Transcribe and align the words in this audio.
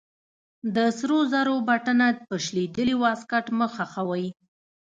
د 0.75 0.77
سرو 0.97 1.19
زرو 1.31 1.55
بټنه 1.67 2.07
په 2.27 2.35
شلېدلې 2.45 2.95
واسکټ 3.01 3.45
مه 3.57 3.67
خښوئ. 3.75 4.27